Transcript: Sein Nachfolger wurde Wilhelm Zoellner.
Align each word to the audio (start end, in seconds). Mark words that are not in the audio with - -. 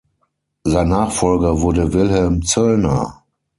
Sein 0.63 0.89
Nachfolger 0.89 1.61
wurde 1.61 1.93
Wilhelm 1.93 2.41
Zoellner. 2.43 3.23